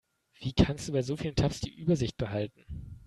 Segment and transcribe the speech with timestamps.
[0.39, 2.65] Wie kannst du bei so vielen Tabs die Übersicht behalten?